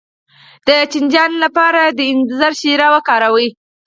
[0.67, 3.47] د چینجیانو لپاره د انځر شیره وکاروئ